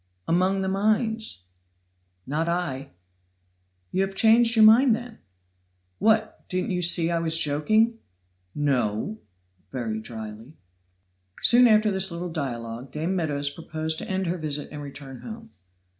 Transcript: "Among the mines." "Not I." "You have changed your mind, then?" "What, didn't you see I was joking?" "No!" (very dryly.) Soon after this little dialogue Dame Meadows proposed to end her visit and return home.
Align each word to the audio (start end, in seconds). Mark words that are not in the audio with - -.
"Among 0.27 0.63
the 0.63 0.67
mines." 0.67 1.43
"Not 2.25 2.49
I." 2.49 2.89
"You 3.91 4.01
have 4.01 4.15
changed 4.15 4.55
your 4.55 4.65
mind, 4.65 4.95
then?" 4.95 5.19
"What, 5.99 6.43
didn't 6.49 6.71
you 6.71 6.81
see 6.81 7.11
I 7.11 7.19
was 7.19 7.37
joking?" 7.37 7.99
"No!" 8.55 9.19
(very 9.71 9.99
dryly.) 9.99 10.57
Soon 11.43 11.67
after 11.67 11.91
this 11.91 12.09
little 12.09 12.29
dialogue 12.31 12.89
Dame 12.91 13.15
Meadows 13.15 13.51
proposed 13.51 13.99
to 13.99 14.09
end 14.09 14.25
her 14.25 14.39
visit 14.39 14.69
and 14.71 14.81
return 14.81 15.21
home. 15.21 15.51